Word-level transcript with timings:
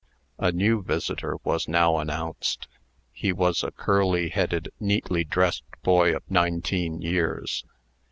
A 0.39 0.51
new 0.51 0.81
visitor 0.81 1.35
was 1.43 1.67
now 1.67 1.99
announced. 1.99 2.67
He 3.11 3.31
was 3.31 3.61
a 3.63 3.69
curly 3.69 4.29
headed, 4.29 4.71
neatly 4.79 5.23
dressed 5.23 5.63
boy 5.83 6.15
of 6.15 6.23
nineteen 6.27 7.03
years. 7.03 7.65